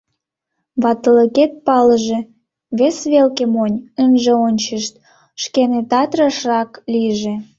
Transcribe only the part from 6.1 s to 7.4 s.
рашрак лийже.